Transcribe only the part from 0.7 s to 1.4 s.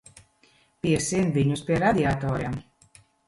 Piesien